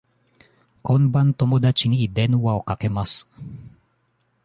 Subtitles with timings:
[0.81, 3.29] 今晩友達に電話をかけます。